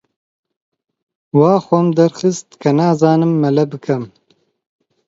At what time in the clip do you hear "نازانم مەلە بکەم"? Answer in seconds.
2.79-4.03